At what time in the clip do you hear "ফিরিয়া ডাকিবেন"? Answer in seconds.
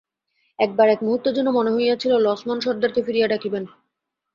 3.03-3.63